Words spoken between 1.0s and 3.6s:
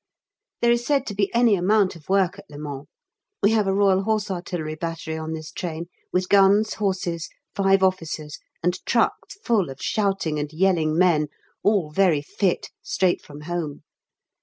to be any amount of work at Le Mans. We